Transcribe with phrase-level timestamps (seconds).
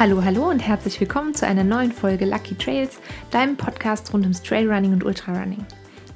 [0.00, 3.00] Hallo, hallo und herzlich willkommen zu einer neuen Folge Lucky Trails,
[3.32, 5.66] deinem Podcast rund ums Trailrunning und Ultrarunning.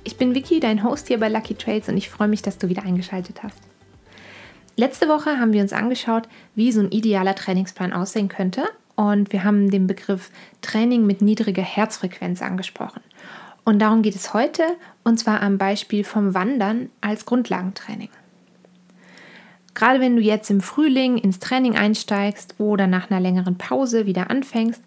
[0.04, 2.68] Ich bin Vicky, dein Host hier bei Lucky Trails und ich freue mich, dass du
[2.68, 3.58] wieder eingeschaltet hast.
[4.76, 8.62] Letzte Woche haben wir uns angeschaut, wie so ein idealer Trainingsplan aussehen könnte
[8.95, 13.01] und wir haben den Begriff Training mit niedriger Herzfrequenz angesprochen.
[13.64, 14.62] Und darum geht es heute
[15.02, 18.10] und zwar am Beispiel vom Wandern als Grundlagentraining.
[19.74, 24.30] Gerade wenn du jetzt im Frühling ins Training einsteigst oder nach einer längeren Pause wieder
[24.30, 24.82] anfängst,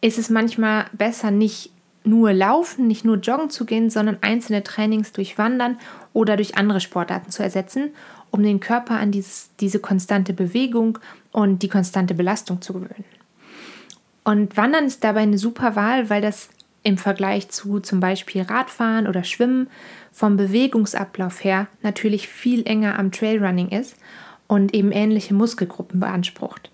[0.00, 1.70] ist es manchmal besser, nicht
[2.04, 5.78] nur laufen, nicht nur joggen zu gehen, sondern einzelne Trainings durch Wandern
[6.12, 7.90] oder durch andere Sportarten zu ersetzen,
[8.30, 10.98] um den Körper an dieses, diese konstante Bewegung
[11.32, 13.04] und die konstante Belastung zu gewöhnen.
[14.22, 16.48] Und Wandern ist dabei eine super Wahl, weil das
[16.84, 19.68] im Vergleich zu zum Beispiel Radfahren oder Schwimmen
[20.12, 23.96] vom Bewegungsablauf her natürlich viel enger am Trailrunning ist
[24.46, 26.70] und eben ähnliche Muskelgruppen beansprucht.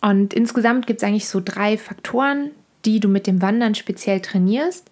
[0.00, 2.50] Und insgesamt gibt es eigentlich so drei Faktoren,
[2.84, 4.90] die du mit dem Wandern speziell trainierst,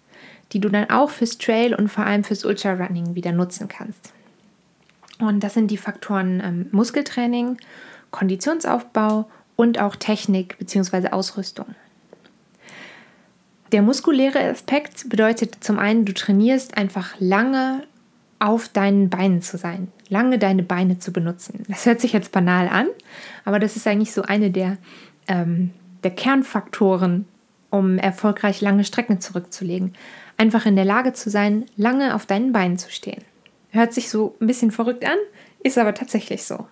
[0.51, 4.13] die du dann auch fürs Trail und vor allem fürs Ultrarunning wieder nutzen kannst.
[5.19, 7.57] Und das sind die Faktoren ähm, Muskeltraining,
[8.11, 11.09] Konditionsaufbau und auch Technik bzw.
[11.09, 11.75] Ausrüstung.
[13.71, 17.83] Der muskuläre Aspekt bedeutet zum einen, du trainierst einfach lange
[18.39, 21.63] auf deinen Beinen zu sein, lange deine Beine zu benutzen.
[21.67, 22.87] Das hört sich jetzt banal an,
[23.45, 24.77] aber das ist eigentlich so eine der,
[25.27, 25.71] ähm,
[26.03, 27.25] der Kernfaktoren,
[27.69, 29.93] um erfolgreich lange Strecken zurückzulegen.
[30.37, 33.23] Einfach in der Lage zu sein, lange auf deinen Beinen zu stehen.
[33.71, 35.17] Hört sich so ein bisschen verrückt an,
[35.63, 36.67] ist aber tatsächlich so.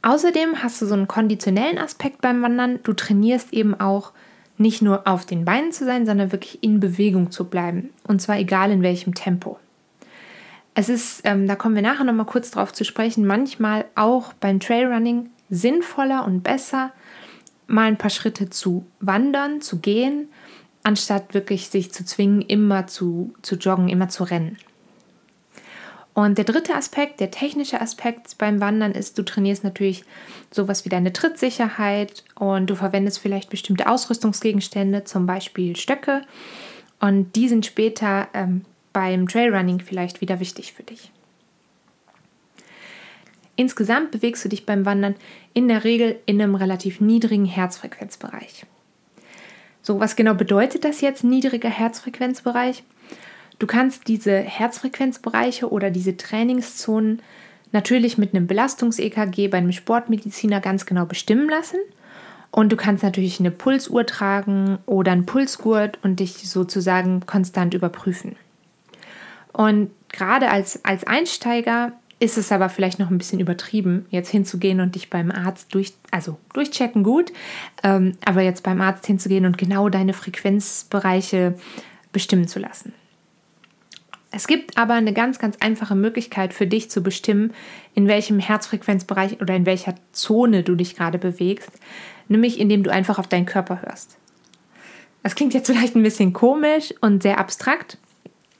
[0.00, 2.80] Außerdem hast du so einen konditionellen Aspekt beim Wandern.
[2.82, 4.12] Du trainierst eben auch
[4.62, 7.90] nicht nur auf den Beinen zu sein, sondern wirklich in Bewegung zu bleiben.
[8.04, 9.58] Und zwar egal in welchem Tempo.
[10.74, 14.58] Es ist, ähm, da kommen wir nachher nochmal kurz drauf zu sprechen, manchmal auch beim
[14.58, 16.92] Trailrunning sinnvoller und besser,
[17.66, 20.28] mal ein paar Schritte zu wandern, zu gehen,
[20.82, 24.56] anstatt wirklich sich zu zwingen, immer zu, zu joggen, immer zu rennen.
[26.14, 30.04] Und der dritte Aspekt, der technische Aspekt beim Wandern ist, du trainierst natürlich
[30.50, 36.22] sowas wie deine Trittsicherheit und du verwendest vielleicht bestimmte Ausrüstungsgegenstände, zum Beispiel Stöcke.
[37.00, 41.10] Und die sind später ähm, beim Trailrunning vielleicht wieder wichtig für dich.
[43.56, 45.14] Insgesamt bewegst du dich beim Wandern
[45.54, 48.66] in der Regel in einem relativ niedrigen Herzfrequenzbereich.
[49.82, 52.84] So, was genau bedeutet das jetzt, niedriger Herzfrequenzbereich?
[53.62, 57.22] Du kannst diese Herzfrequenzbereiche oder diese Trainingszonen
[57.70, 61.78] natürlich mit einem Belastungs-EKG bei einem Sportmediziner ganz genau bestimmen lassen.
[62.50, 68.34] Und du kannst natürlich eine Pulsuhr tragen oder einen Pulsgurt und dich sozusagen konstant überprüfen.
[69.52, 74.80] Und gerade als, als Einsteiger ist es aber vielleicht noch ein bisschen übertrieben, jetzt hinzugehen
[74.80, 77.32] und dich beim Arzt durch, also durchchecken gut,
[77.84, 81.54] ähm, aber jetzt beim Arzt hinzugehen und genau deine Frequenzbereiche
[82.10, 82.92] bestimmen zu lassen.
[84.34, 87.52] Es gibt aber eine ganz, ganz einfache Möglichkeit für dich zu bestimmen,
[87.94, 91.70] in welchem Herzfrequenzbereich oder in welcher Zone du dich gerade bewegst,
[92.28, 94.16] nämlich indem du einfach auf deinen Körper hörst.
[95.22, 97.98] Das klingt jetzt vielleicht ein bisschen komisch und sehr abstrakt.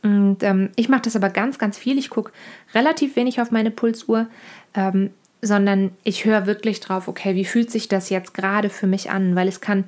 [0.03, 1.97] Und ähm, ich mache das aber ganz, ganz viel.
[1.97, 2.33] Ich gucke
[2.75, 4.27] relativ wenig auf meine Pulsuhr,
[4.75, 9.11] ähm, sondern ich höre wirklich drauf, okay, wie fühlt sich das jetzt gerade für mich
[9.11, 9.37] an?
[9.37, 9.85] Weil es kann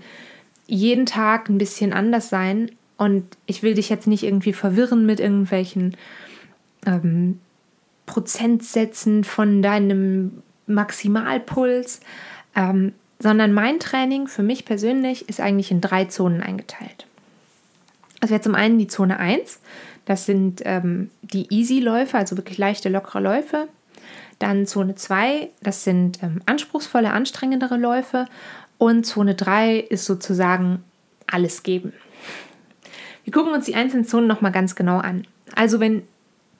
[0.66, 5.20] jeden Tag ein bisschen anders sein und ich will dich jetzt nicht irgendwie verwirren mit
[5.20, 5.96] irgendwelchen
[6.86, 7.40] ähm,
[8.06, 12.00] Prozentsätzen von deinem Maximalpuls,
[12.54, 17.06] ähm, sondern mein Training für mich persönlich ist eigentlich in drei Zonen eingeteilt.
[18.20, 19.60] Also wäre zum einen die Zone 1,
[20.04, 23.68] das sind ähm, die Easy-Läufe, also wirklich leichte, lockere Läufe.
[24.38, 28.26] Dann Zone 2, das sind ähm, anspruchsvolle, anstrengendere Läufe.
[28.78, 30.82] Und Zone 3 ist sozusagen
[31.26, 31.92] alles geben.
[33.24, 35.26] Wir gucken uns die einzelnen Zonen nochmal ganz genau an.
[35.54, 36.02] Also wenn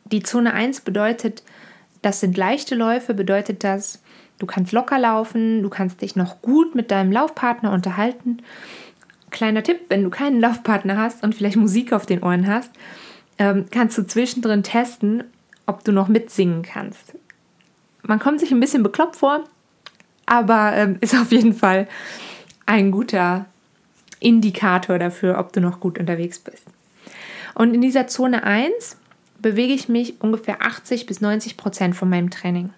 [0.07, 1.43] die Zone 1 bedeutet,
[2.03, 4.03] das sind leichte Läufe, bedeutet das,
[4.39, 8.39] du kannst locker laufen, du kannst dich noch gut mit deinem Laufpartner unterhalten.
[9.31, 12.71] Kleiner Tipp, wenn du keinen Laufpartner hast und vielleicht Musik auf den Ohren hast,
[13.39, 15.25] ähm, kannst du zwischendrin testen,
[15.67, 17.17] ob du noch mitsingen kannst.
[18.03, 19.45] Man kommt sich ein bisschen bekloppt vor,
[20.27, 21.89] aber ähm, ist auf jeden Fall
[22.67, 23.47] ein guter
[24.25, 26.65] Indikator dafür, ob du noch gut unterwegs bist.
[27.55, 28.97] Und in dieser Zone 1
[29.39, 32.71] bewege ich mich ungefähr 80 bis 90 Prozent von meinem Training.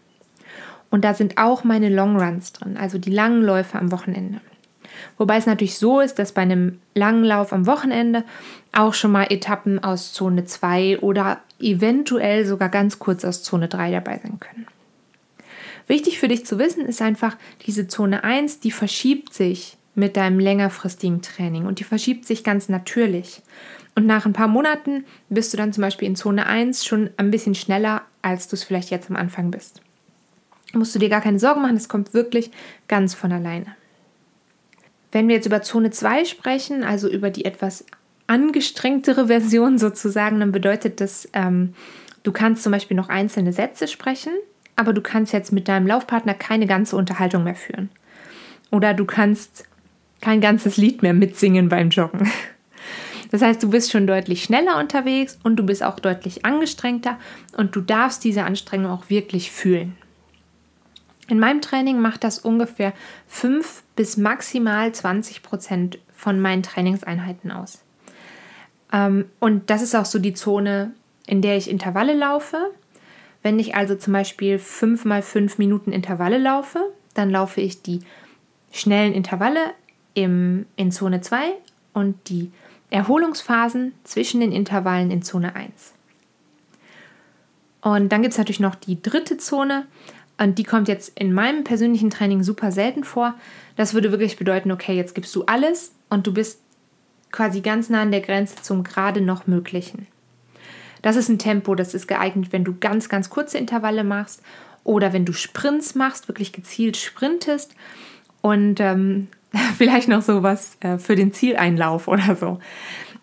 [0.91, 4.41] Und da sind auch meine Long Runs drin, also die langen Läufe am Wochenende.
[5.19, 8.25] Wobei es natürlich so ist, dass bei einem langen Lauf am Wochenende
[8.73, 13.93] auch schon mal Etappen aus Zone 2 oder eventuell sogar ganz kurz aus Zone 3
[13.93, 14.67] dabei sein können.
[15.87, 20.39] Wichtig für dich zu wissen ist einfach, diese Zone 1, die verschiebt sich mit deinem
[20.39, 23.43] längerfristigen Training und die verschiebt sich ganz natürlich.
[23.95, 27.31] Und nach ein paar Monaten bist du dann zum Beispiel in Zone 1 schon ein
[27.31, 29.81] bisschen schneller, als du es vielleicht jetzt am Anfang bist.
[30.75, 32.51] Musst du dir gar keine Sorgen machen, es kommt wirklich
[32.89, 33.75] ganz von alleine.
[35.13, 37.87] Wenn wir jetzt über Zone 2 sprechen, also über die etwas
[38.27, 41.73] angestrengtere Version sozusagen, dann bedeutet das, ähm,
[42.23, 44.33] du kannst zum Beispiel noch einzelne Sätze sprechen,
[44.75, 47.89] aber du kannst jetzt mit deinem Laufpartner keine ganze Unterhaltung mehr führen.
[48.71, 49.65] Oder du kannst
[50.21, 52.31] kein ganzes Lied mehr mitsingen beim Joggen.
[53.31, 57.19] Das heißt, du bist schon deutlich schneller unterwegs und du bist auch deutlich angestrengter
[57.57, 59.97] und du darfst diese Anstrengung auch wirklich fühlen.
[61.29, 62.93] In meinem Training macht das ungefähr
[63.27, 67.83] 5 bis maximal 20 Prozent von meinen Trainingseinheiten aus.
[68.93, 70.93] Ähm, und das ist auch so die Zone,
[71.27, 72.71] in der ich Intervalle laufe.
[73.43, 78.01] Wenn ich also zum Beispiel 5 mal 5 Minuten Intervalle laufe, dann laufe ich die
[78.71, 79.73] schnellen Intervalle
[80.17, 81.53] im, in Zone 2
[81.93, 82.51] und die
[82.91, 85.93] Erholungsphasen zwischen den Intervallen in Zone 1.
[87.83, 89.87] Und dann gibt es natürlich noch die dritte Zone,
[90.39, 93.35] und die kommt jetzt in meinem persönlichen Training super selten vor.
[93.77, 96.61] Das würde wirklich bedeuten, okay, jetzt gibst du alles und du bist
[97.33, 100.07] quasi ganz nah an der Grenze zum gerade noch Möglichen.
[101.03, 104.43] Das ist ein Tempo, das ist geeignet, wenn du ganz, ganz kurze Intervalle machst
[104.85, 107.75] oder wenn du Sprints machst, wirklich gezielt sprintest
[108.43, 109.29] und ähm,
[109.77, 112.59] vielleicht noch sowas äh, für den Zieleinlauf oder so.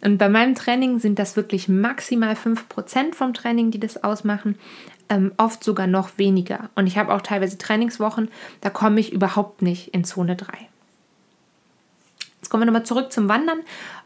[0.01, 4.57] Und bei meinem Training sind das wirklich maximal 5% vom Training, die das ausmachen
[5.09, 6.69] ähm, oft sogar noch weniger.
[6.75, 8.29] Und ich habe auch teilweise Trainingswochen,
[8.61, 10.47] da komme ich überhaupt nicht in Zone 3.
[12.37, 13.59] Jetzt kommen wir nochmal zurück zum Wandern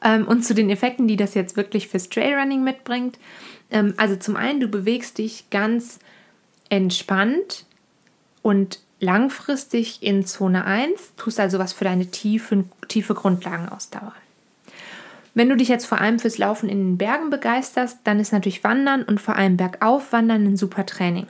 [0.03, 3.17] ähm, und zu den Effekten, die das jetzt wirklich fürs Trailrunning mitbringt.
[3.71, 5.99] Ähm, also zum einen, du bewegst dich ganz
[6.69, 7.65] entspannt
[8.41, 14.13] und langfristig in Zone 1, tust also was für deine tiefe, tiefe Grundlagenausdauer.
[15.33, 18.63] Wenn du dich jetzt vor allem fürs Laufen in den Bergen begeisterst, dann ist natürlich
[18.63, 21.27] Wandern und vor allem Bergauf Wandern ein super Training.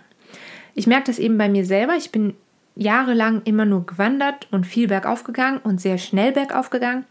[0.75, 1.95] Ich merke das eben bei mir selber.
[1.97, 2.33] Ich bin
[2.75, 7.03] jahrelang immer nur gewandert und viel bergauf gegangen und sehr schnell bergauf gegangen.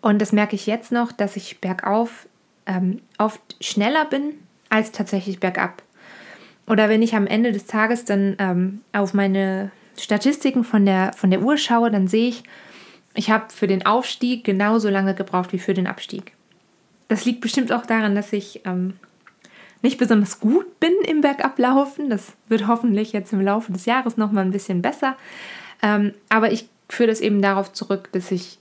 [0.00, 2.26] Und das merke ich jetzt noch, dass ich bergauf
[2.66, 4.34] ähm, oft schneller bin
[4.70, 5.82] als tatsächlich bergab.
[6.66, 11.30] Oder wenn ich am Ende des Tages dann ähm, auf meine Statistiken von der, von
[11.30, 12.42] der Uhr schaue, dann sehe ich,
[13.14, 16.32] ich habe für den Aufstieg genauso lange gebraucht wie für den Abstieg.
[17.08, 18.94] Das liegt bestimmt auch daran, dass ich ähm,
[19.82, 22.10] nicht besonders gut bin im Bergablaufen.
[22.10, 25.16] Das wird hoffentlich jetzt im Laufe des Jahres noch mal ein bisschen besser.
[25.82, 28.58] Ähm, aber ich führe das eben darauf zurück, dass ich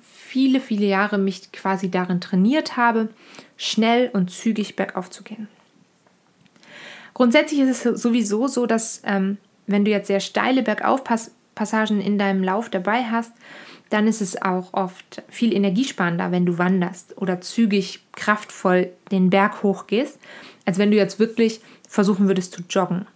[0.00, 3.08] viele, viele Jahre mich quasi darin trainiert habe,
[3.56, 5.48] schnell und zügig bergauf zu gehen.
[7.12, 9.36] Grundsätzlich ist es sowieso so, dass ähm,
[9.66, 13.32] wenn du jetzt sehr steile Bergaufpassagen in deinem Lauf dabei hast,
[13.90, 19.62] dann ist es auch oft viel energiesparender, wenn du wanderst oder zügig, kraftvoll den Berg
[19.62, 20.18] hochgehst,
[20.64, 23.06] als wenn du jetzt wirklich versuchen würdest zu joggen.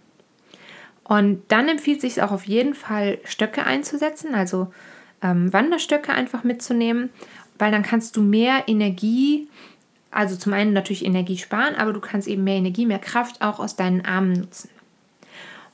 [1.03, 4.71] Und dann empfiehlt es sich auch auf jeden Fall, Stöcke einzusetzen, also
[5.23, 7.09] ähm, Wanderstöcke einfach mitzunehmen,
[7.57, 9.47] weil dann kannst du mehr Energie,
[10.11, 13.59] also zum einen natürlich Energie sparen, aber du kannst eben mehr Energie, mehr Kraft auch
[13.59, 14.69] aus deinen Armen nutzen.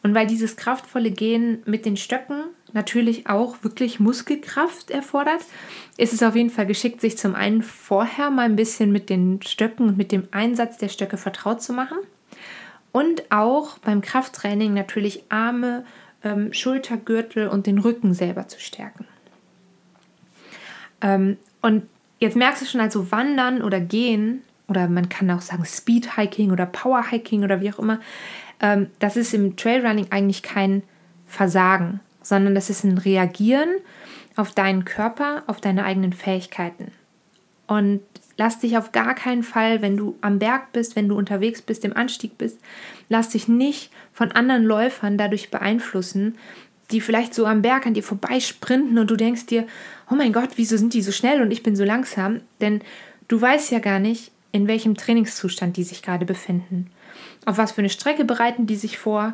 [0.04, 2.44] Und weil dieses kraftvolle Gehen mit den Stöcken
[2.74, 5.42] natürlich auch wirklich Muskelkraft erfordert,
[5.98, 9.42] ist es auf jeden Fall geschickt, sich zum einen vorher mal ein bisschen mit den
[9.42, 11.98] Stöcken und mit dem Einsatz der Stöcke vertraut zu machen
[12.92, 15.86] und auch beim Krafttraining natürlich Arme,
[16.24, 19.06] ähm, Schultergürtel und den Rücken selber zu stärken.
[21.02, 21.84] Ähm, und
[22.20, 26.66] jetzt merkst du schon, also Wandern oder Gehen oder man kann auch sagen Speedhiking oder
[26.66, 28.00] Powerhiking oder wie auch immer,
[28.64, 30.82] ähm, das ist im Trailrunning eigentlich kein
[31.28, 33.70] Versagen, sondern das ist ein Reagieren
[34.36, 36.92] auf deinen Körper, auf deine eigenen Fähigkeiten.
[37.68, 38.02] Und
[38.38, 41.86] lass dich auf gar keinen Fall, wenn du am Berg bist, wenn du unterwegs bist,
[41.86, 42.58] im Anstieg bist,
[43.10, 46.38] lass dich nicht von anderen Läufern dadurch beeinflussen,
[46.92, 49.68] die vielleicht so am Berg an dir vorbeisprinten und du denkst dir,
[50.10, 52.42] oh mein Gott, wieso sind die so schnell und ich bin so langsam?
[52.62, 52.82] Denn
[53.28, 56.92] du weißt ja gar nicht, in welchem Trainingszustand die sich gerade befinden.
[57.46, 59.34] Auf was für eine Strecke bereiten die sich vor?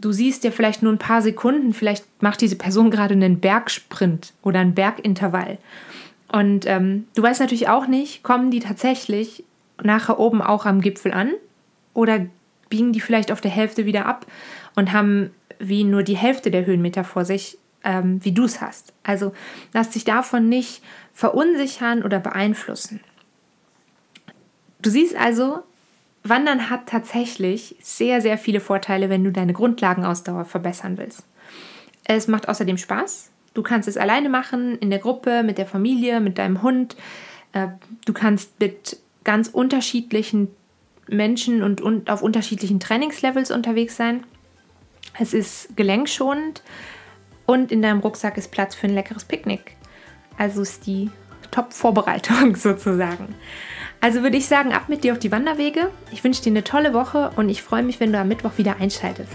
[0.00, 4.32] du siehst ja vielleicht nur ein paar Sekunden, vielleicht macht diese Person gerade einen Bergsprint
[4.42, 5.58] oder einen Bergintervall.
[6.32, 9.44] Und ähm, du weißt natürlich auch nicht, kommen die tatsächlich
[9.82, 11.32] nachher oben auch am Gipfel an
[11.94, 12.26] oder
[12.68, 14.26] biegen die vielleicht auf der Hälfte wieder ab
[14.76, 18.92] und haben wie nur die Hälfte der Höhenmeter vor sich, ähm, wie du es hast.
[19.02, 19.32] Also
[19.72, 23.00] lass dich davon nicht verunsichern oder beeinflussen.
[24.80, 25.62] Du siehst also,
[26.22, 31.24] Wandern hat tatsächlich sehr, sehr viele Vorteile, wenn du deine Grundlagenausdauer verbessern willst.
[32.04, 33.30] Es macht außerdem Spaß.
[33.54, 36.96] Du kannst es alleine machen, in der Gruppe, mit der Familie, mit deinem Hund.
[37.52, 37.68] Äh,
[38.04, 40.48] du kannst mit ganz unterschiedlichen
[41.08, 44.24] Menschen und, auf unterschiedlichen Trainingslevels unterwegs sein.
[45.18, 46.62] Es ist gelenkschonend
[47.46, 49.76] und in deinem Rucksack ist Platz für ein leckeres Picknick.
[50.38, 51.10] Also ist die
[51.50, 53.34] Top-Vorbereitung sozusagen.
[54.00, 55.90] Also würde ich sagen, ab mit dir auf die Wanderwege.
[56.10, 58.76] Ich wünsche dir eine tolle Woche und ich freue mich, wenn du am Mittwoch wieder
[58.80, 59.32] einschaltest.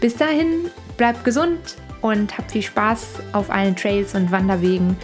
[0.00, 4.96] Bis dahin, bleib gesund und hab viel Spaß auf allen Trails und Wanderwegen.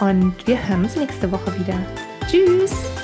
[0.00, 1.78] Und wir hören uns nächste Woche wieder.
[2.30, 2.99] Tschüss!